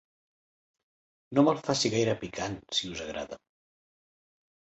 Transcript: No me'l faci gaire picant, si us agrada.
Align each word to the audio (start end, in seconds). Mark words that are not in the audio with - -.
No 1.37 1.43
me'l 1.47 1.61
faci 1.67 1.91
gaire 1.95 2.15
picant, 2.23 2.57
si 2.77 2.91
us 2.95 3.03
agrada. 3.05 3.37